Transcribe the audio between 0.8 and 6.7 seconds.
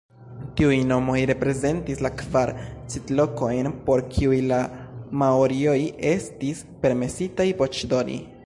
nomoj reprezentis la kvar sidlokojn por kiuj la maorioj estis